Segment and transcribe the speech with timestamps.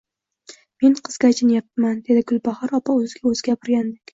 [0.85, 3.99] Men qizga achinyapman…dedi Gulbahor opa o`ziga o`zi gapirgandek